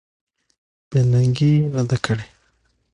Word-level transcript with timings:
بې 0.89 0.99
ننګي 1.11 1.51
یې 1.63 1.67
نه 1.73 1.81
ده 1.89 1.97
کړې. 2.05 2.25